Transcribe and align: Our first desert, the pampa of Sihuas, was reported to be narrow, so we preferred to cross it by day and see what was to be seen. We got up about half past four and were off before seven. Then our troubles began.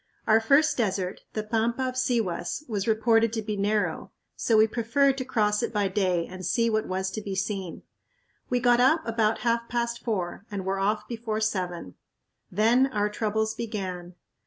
Our 0.25 0.39
first 0.39 0.77
desert, 0.77 1.21
the 1.33 1.43
pampa 1.43 1.83
of 1.87 1.93
Sihuas, 1.93 2.67
was 2.67 2.87
reported 2.87 3.31
to 3.33 3.43
be 3.43 3.55
narrow, 3.55 4.11
so 4.35 4.57
we 4.57 4.65
preferred 4.65 5.15
to 5.19 5.25
cross 5.25 5.61
it 5.61 5.71
by 5.71 5.89
day 5.89 6.25
and 6.25 6.43
see 6.43 6.71
what 6.71 6.87
was 6.87 7.11
to 7.11 7.21
be 7.21 7.35
seen. 7.35 7.83
We 8.49 8.59
got 8.61 8.79
up 8.79 9.05
about 9.07 9.41
half 9.45 9.69
past 9.69 10.03
four 10.03 10.43
and 10.49 10.65
were 10.65 10.79
off 10.79 11.07
before 11.07 11.39
seven. 11.39 11.93
Then 12.51 12.87
our 12.87 13.09
troubles 13.09 13.53
began. 13.53 14.15